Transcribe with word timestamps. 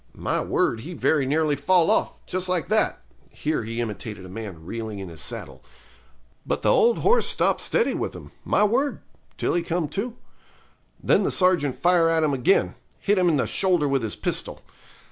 My 0.17 0.41
word, 0.43 0.79
he 0.79 0.95
very 0.95 1.27
nearly 1.27 1.55
fall 1.55 1.91
off 1.91 2.25
just 2.25 2.49
like 2.49 2.69
that' 2.69 3.03
(here 3.29 3.61
he 3.63 3.79
imitated 3.79 4.25
a 4.25 4.29
man 4.29 4.65
reeling 4.65 4.97
in 4.97 5.09
his 5.09 5.21
saddle); 5.21 5.63
'but 6.43 6.63
the 6.63 6.71
old 6.71 6.97
horse 6.97 7.27
stop 7.27 7.61
steady 7.61 7.93
with 7.93 8.15
him, 8.15 8.31
my 8.43 8.63
word, 8.63 9.01
till 9.37 9.53
he 9.53 9.61
come 9.61 9.87
to. 9.89 10.15
Then 11.03 11.21
the 11.21 11.29
sergeant 11.29 11.75
fire 11.75 12.09
at 12.09 12.23
him 12.23 12.33
again; 12.33 12.73
hit 12.97 13.19
him 13.19 13.29
in 13.29 13.37
the 13.37 13.45
shoulder 13.45 13.87
with 13.87 14.01
his 14.01 14.15
pistol. 14.15 14.63